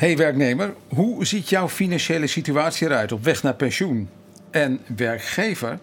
[0.00, 4.08] Hey werknemer, hoe ziet jouw financiële situatie eruit op weg naar pensioen?
[4.50, 5.78] En werkgever,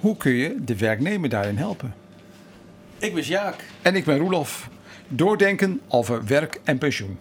[0.00, 1.94] hoe kun je de werknemer daarin helpen?
[2.98, 3.54] Ik ben Jaak.
[3.82, 4.68] En ik ben Roelof.
[5.08, 7.18] Doordenken over werk en pensioen.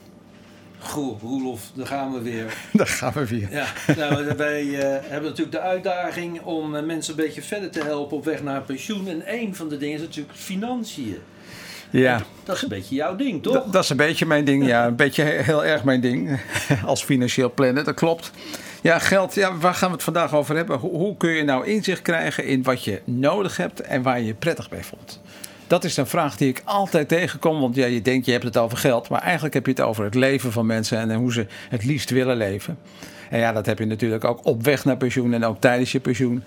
[0.79, 2.53] Goh, Roelof, daar gaan we weer.
[2.73, 3.51] Daar gaan we weer.
[3.51, 3.65] Ja,
[3.97, 8.17] nou, wij uh, hebben natuurlijk de uitdaging om uh, mensen een beetje verder te helpen
[8.17, 9.07] op weg naar pensioen.
[9.07, 11.17] En een van de dingen is natuurlijk financiën.
[11.89, 12.21] Ja.
[12.43, 13.53] Dat is een beetje jouw ding, toch?
[13.53, 14.85] Dat, dat is een beetje mijn ding, ja.
[14.87, 16.39] Een beetje heel erg mijn ding.
[16.85, 18.31] Als financieel planner, dat klopt.
[18.81, 20.77] Ja, geld, ja, waar gaan we het vandaag over hebben?
[20.77, 24.25] Hoe, hoe kun je nou inzicht krijgen in wat je nodig hebt en waar je
[24.25, 25.19] je prettig bij voelt?
[25.69, 27.59] Dat is een vraag die ik altijd tegenkom.
[27.59, 29.09] Want ja, je denkt je hebt het over geld.
[29.09, 32.09] Maar eigenlijk heb je het over het leven van mensen en hoe ze het liefst
[32.09, 32.77] willen leven.
[33.29, 35.99] En ja, dat heb je natuurlijk ook op weg naar pensioen en ook tijdens je
[35.99, 36.43] pensioen.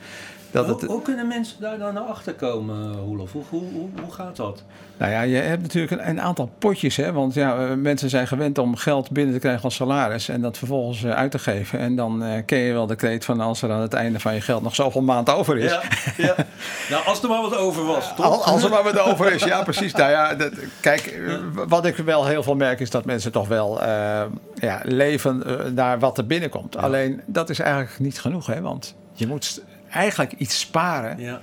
[0.52, 0.84] Dat hoe, het...
[0.84, 3.33] hoe, kunnen mensen daar dan naar achter komen, Roelof?
[3.33, 4.62] Hoe, hoe, hoe, hoe, gaat dat?
[4.97, 6.97] Nou ja, je hebt natuurlijk een, een, aantal potjes.
[6.97, 7.12] Hè?
[7.12, 10.29] Want ja, eh, mensen zijn gewend om geld binnen te krijgen als salaris.
[10.29, 11.79] En dat vervolgens uit te geven.
[11.79, 14.35] En dan uh, ken je wel de kreet van als er aan het einde van
[14.35, 15.71] je geld nog zoveel maand over is.
[15.71, 15.82] Ja,
[16.16, 16.35] ja.
[16.90, 18.45] nou, als er maar wat over was, toch?
[18.45, 19.93] Als er maar wat over is, ja precies.
[19.93, 21.21] Nou ja, dat, kijk,
[21.68, 24.23] wat ik wel heel veel merk is dat mensen toch wel uh,
[24.55, 25.43] ja, leven
[25.74, 26.77] naar wat er binnenkomt.
[26.77, 28.46] Alleen dat is eigenlijk niet genoeg.
[28.46, 28.60] Hè?
[28.60, 29.62] Want je moet
[29.93, 31.21] eigenlijk iets sparen.
[31.21, 31.40] Ja.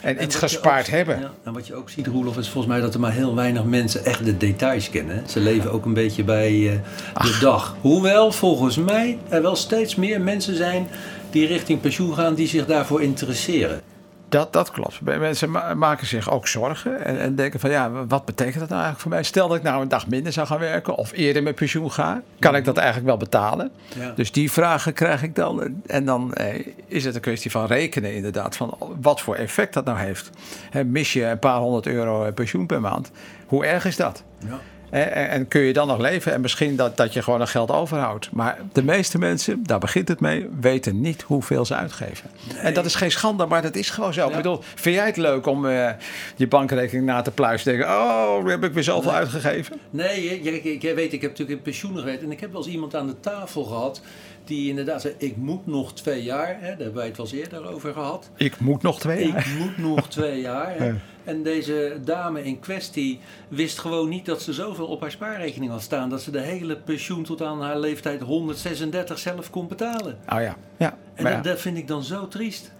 [0.00, 1.20] En, en, iets gespaard ook, hebben.
[1.20, 3.64] Ja, en wat je ook ziet, Roelof, is volgens mij dat er maar heel weinig
[3.64, 5.28] mensen echt de details kennen.
[5.28, 6.80] Ze leven ook een beetje bij uh, de
[7.14, 7.40] Ach.
[7.40, 7.76] dag.
[7.80, 10.88] Hoewel volgens mij er wel steeds meer mensen zijn
[11.30, 13.80] die richting pensioen gaan die zich daarvoor interesseren.
[14.28, 15.00] Dat, dat klopt.
[15.00, 19.00] Mensen maken zich ook zorgen en, en, denken van ja, wat betekent dat nou eigenlijk
[19.00, 19.22] voor mij?
[19.22, 22.22] Stel dat ik nou een dag minder zou gaan werken of eerder met pensioen ga,
[22.38, 23.70] kan ik dat eigenlijk wel betalen?
[23.98, 24.12] Ja.
[24.16, 25.82] Dus die vragen krijg ik dan.
[25.86, 29.84] En dan eh, is het een kwestie van rekenen inderdaad, van wat voor effect dat
[29.84, 30.30] nou heeft.
[30.70, 33.10] He, mis je een paar honderd euro pensioen per maand,
[33.46, 34.22] hoe erg is dat?
[34.38, 34.60] Ja.
[34.90, 37.70] En, en, kun je dan nog leven en misschien dat, dat je gewoon nog geld
[37.70, 38.30] overhoudt.
[38.32, 42.30] Maar de meeste mensen, daar begint het mee, weten niet hoeveel ze uitgeven.
[42.48, 42.58] Nee.
[42.58, 44.20] En dat is geen schande, maar dat is gewoon zo.
[44.20, 44.30] Ja.
[44.30, 45.90] Ik bedoel, vind jij het leuk om uh,
[46.36, 49.20] je bankrekening na te pluizen en denken, oh, heb ik weer zoveel nee.
[49.20, 49.80] uitgegeven?
[49.90, 52.72] Nee, jij, jij weet, ik heb natuurlijk in pensioen gewerkt en ik heb wel eens
[52.72, 54.00] iemand aan de tafel gehad
[54.44, 57.34] die inderdaad zei, ik moet nog twee jaar, hè, daar hebben wij het wel eens
[57.34, 58.30] eerder over gehad.
[58.36, 59.38] Ik moet nog twee jaar?
[59.38, 60.74] Ik moet nog twee jaar.
[60.78, 60.94] Hè.
[61.26, 65.82] En deze dame in kwestie wist gewoon niet dat ze zoveel op haar spaarrekening had
[65.82, 66.10] staan.
[66.10, 70.18] Dat ze de hele pensioen tot aan haar leeftijd 136 zelf kon betalen.
[70.28, 70.98] Oh ja, ja.
[71.14, 71.40] En dat, ja.
[71.40, 72.72] dat vind ik dan zo triest.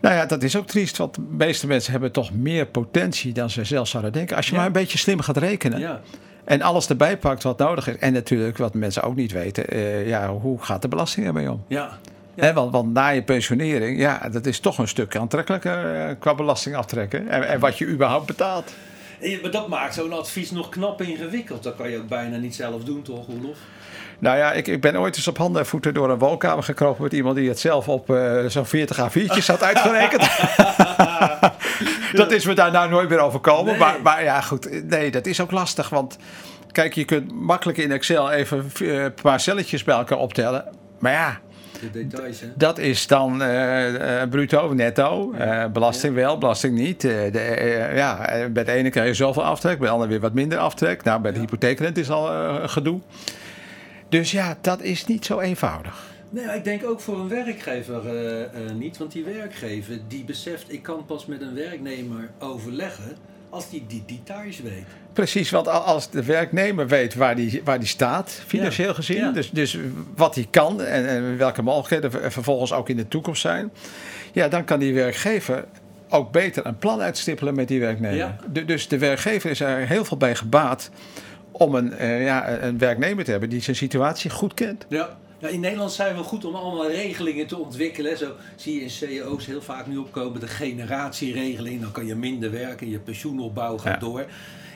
[0.00, 3.50] Nou ja, dat is ook triest, want de meeste mensen hebben toch meer potentie dan
[3.50, 4.36] ze zelf zouden denken.
[4.36, 4.58] Als je ja.
[4.58, 5.78] maar een beetje slim gaat rekenen.
[5.78, 6.00] Ja.
[6.44, 7.96] En alles erbij pakt wat nodig is.
[7.96, 11.64] En natuurlijk, wat mensen ook niet weten, uh, ja, hoe gaat de belasting ermee om?
[11.66, 11.98] Ja.
[12.38, 16.34] He, want, want, na je pensionering, ja, dat is toch een stuk aantrekkelijker uh, qua
[16.34, 17.28] belasting aftrekken.
[17.28, 18.74] En, en, wat je überhaupt betaalt.
[19.42, 21.62] Maar dat maakt zo'n advies nog knap ingewikkeld.
[21.62, 23.58] Dat kan je ook bijna niet zelf doen, toch, Roelof?
[24.18, 27.02] Nou ja, ik, ik ben ooit eens op handen en voeten door een woonkamer gekropen
[27.02, 30.30] met iemand die het zelf op uh, zo'n 40 A4'tjes had uitgerekend.
[32.22, 33.64] dat is me daar nou nooit meer overkomen.
[33.64, 33.78] Nee.
[33.78, 35.88] Maar, maar ja, goed, nee, dat is ook lastig.
[35.88, 36.16] Want
[36.72, 40.64] kijk, je kunt makkelijk in Excel even een paar celletjes bij elkaar optellen.
[40.98, 41.40] Maar ja,
[41.92, 45.32] Details, dat is dan uh, bruto, netto.
[45.32, 46.20] Uh, belasting ja.
[46.20, 47.04] wel, belasting niet.
[47.04, 50.32] Uh, de, ja, bij de ene krijg je zoveel aftrek, bij de andere weer wat
[50.32, 51.02] minder aftrek.
[51.02, 51.42] Nou, bij de ja.
[51.44, 52.28] hypotheekrente is al
[52.68, 53.00] gedoe.
[54.08, 56.06] Dus ja, dat is niet zo eenvoudig.
[56.30, 58.02] Nee, ik denk ook voor een werkgever
[58.74, 58.98] niet.
[58.98, 63.16] Want die werkgever die beseft, ik kan pas met een werknemer overleggen
[63.50, 64.86] als die die details weet.
[65.12, 68.94] Precies, want als de werknemer weet waar die, waar die staat, financieel ja.
[68.94, 69.30] gezien, ja.
[69.30, 69.78] dus, dus
[70.16, 73.70] wat hij kan en, en welke mogelijkheden vervolgens ook in de toekomst zijn,
[74.32, 75.64] ja, dan kan die werkgever
[76.08, 78.16] ook beter een plan uitstippelen met die werknemer.
[78.16, 78.36] Ja.
[78.52, 80.90] De, dus de werkgever is er heel veel bij gebaat
[81.50, 84.86] om een, uh, ja, een werknemer te hebben die zijn situatie goed kent.
[84.88, 85.16] Ja.
[85.38, 88.18] Ja, in Nederland zijn we goed om allemaal regelingen te ontwikkelen.
[88.18, 91.80] Zo zie je in CEO's heel vaak nu opkomen de generatieregeling.
[91.80, 94.08] Dan kan je minder werken, je pensioenopbouw gaat ja.
[94.08, 94.26] door.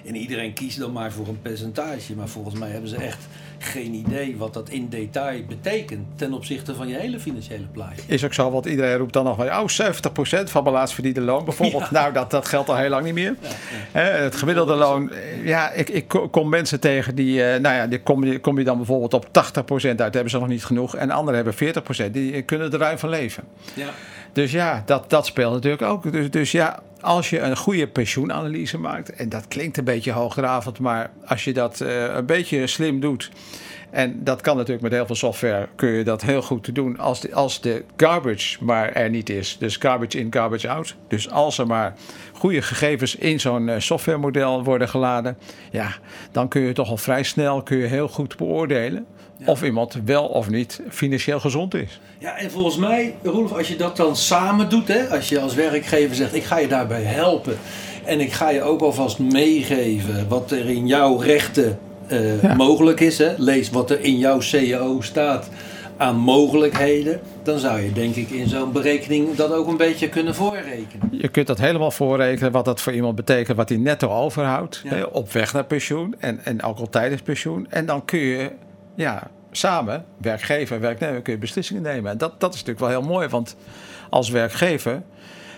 [0.04, 2.14] En iedereen kiest dan maar voor een percentage.
[2.14, 3.26] Maar volgens mij hebben ze echt
[3.62, 8.02] geen idee wat dat in detail betekent ten opzichte van je hele financiële plaatje.
[8.06, 9.68] Is ook zo, want iedereen roept dan nog van, oh,
[10.42, 11.80] 70% van mijn laatst verdiende loon bijvoorbeeld.
[11.92, 12.00] Ja.
[12.00, 13.36] Nou, dat, dat geldt al heel lang niet meer.
[13.94, 14.08] Ja, ja.
[14.08, 15.12] het gemiddelde loon,
[15.44, 18.64] ja, ik, ik kom mensen tegen die, uh, nou ja, die kom, je, kom je
[18.64, 19.30] dan bijvoorbeeld op 80%
[19.82, 20.96] uit, hebben ze nog niet genoeg.
[20.96, 21.74] En anderen hebben
[22.08, 23.44] 40%, die kunnen er ruim van leven.
[23.74, 23.88] Ja.
[24.32, 26.12] Dus ja, dat, dat speelt natuurlijk ook.
[26.12, 30.78] Dus, dus ja, als je een goede pensioenanalyse maakt, en dat klinkt een beetje hoogdravend,
[30.78, 33.30] maar als je dat uh, een beetje slim doet
[33.92, 37.20] En dat kan natuurlijk met heel veel software, kun je dat heel goed doen als
[37.20, 39.56] de, als de garbage maar er niet is.
[39.58, 40.94] Dus garbage in, garbage out.
[41.08, 41.94] Dus als er maar
[42.32, 45.38] goede gegevens in zo'n eh, softwaremodel worden geladen,
[45.70, 45.94] ja,
[46.30, 49.06] dan kun je toch al vrij snel kun je heel goed beoordelen
[49.44, 52.00] of iemand wel of niet financieel gezond is.
[52.18, 55.54] Ja, en volgens mij, Roelof, als je dat dan samen doet, hè, als je als
[55.54, 57.58] werkgever zegt, ik ga je daarbij helpen
[58.04, 61.78] en ik ga je ook alvast meegeven wat er in jouw rechten
[62.12, 63.18] uh, mogelijk is.
[63.18, 63.34] Hè?
[63.36, 65.48] Lees wat er in jouw CEO staat
[65.96, 67.20] aan mogelijkheden.
[67.42, 71.08] Dan zou je denk ik in zo'n berekening dat ook een beetje kunnen voorrekenen.
[71.10, 72.52] Je kunt dat helemaal voorrekenen.
[72.52, 73.56] Wat dat voor iemand betekent.
[73.56, 74.82] Wat hij netto overhoudt.
[74.86, 76.14] Hè, op weg naar pensioen.
[76.18, 77.66] En, en ook al tijdens pensioen.
[77.70, 78.50] En dan kun je
[78.94, 82.10] ja, samen, werkgever en werknemer, kun je beslissingen nemen.
[82.10, 83.28] En dat, dat is natuurlijk wel heel mooi.
[83.28, 83.56] Want
[84.10, 85.02] als werkgever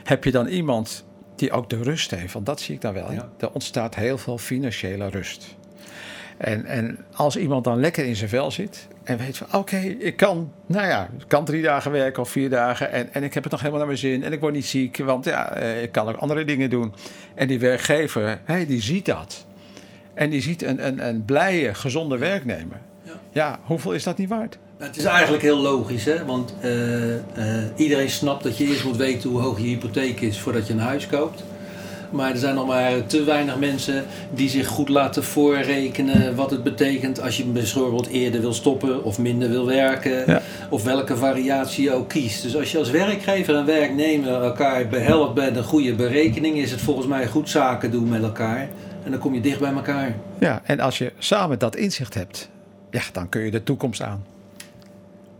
[0.04, 1.04] heb je dan iemand
[1.36, 2.32] die ook de rust heeft.
[2.32, 3.12] Want dat zie ik dan wel.
[3.12, 3.28] Ja.
[3.38, 5.56] Er ontstaat heel veel financiële rust.
[6.36, 10.16] En, en als iemand dan lekker in zijn vel zit en weet van oké, ik
[10.16, 13.42] kan, nou ja, ik kan drie dagen werken of vier dagen en, en ik heb
[13.42, 15.92] het nog helemaal naar mijn zin en ik word niet ziek, want ja, eh, ik
[15.92, 16.94] kan ook andere dingen doen.
[17.34, 19.46] En die werkgever, hey, die ziet dat.
[20.14, 22.80] En die ziet een, een, een blije, gezonde werknemer.
[23.02, 23.12] Ja.
[23.30, 24.58] ja, hoeveel is dat niet waard?
[24.78, 26.24] Nou, het is eigenlijk heel logisch, hè?
[26.24, 27.16] want uh, uh,
[27.76, 30.78] iedereen snapt dat je eerst moet weten hoe hoog je hypotheek is voordat je een
[30.78, 31.44] huis koopt.
[32.10, 36.62] Maar er zijn nog maar te weinig mensen die zich goed laten voorrekenen wat het
[36.62, 40.42] betekent als je bijvoorbeeld eerder wil stoppen of minder wil werken.
[40.70, 42.42] Of welke variatie je ook kiest.
[42.42, 46.80] Dus als je als werkgever en werknemer elkaar behelpt bij de goede berekening, is het
[46.80, 48.68] volgens mij goed zaken doen met elkaar.
[49.04, 50.14] En dan kom je dicht bij elkaar.
[50.38, 52.48] Ja, en als je samen dat inzicht hebt,
[52.90, 54.24] ja, dan kun je de toekomst aan.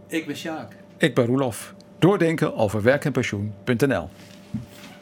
[0.06, 0.72] Ik ben Sjaak.
[0.96, 1.75] Ik ben Roelof.
[1.99, 4.08] Doordenken over werk en pensioen.nl